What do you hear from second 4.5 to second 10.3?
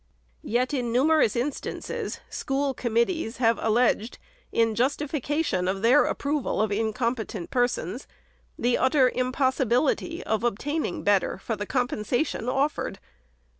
in justification of their approval of incompetent persons, the utter impossibility